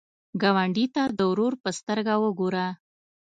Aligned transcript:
ګاونډي 0.41 0.85
ته 0.95 1.03
د 1.17 1.19
ورور 1.31 1.53
په 1.63 1.69
سترګه 1.79 2.13
وګوره 2.23 2.65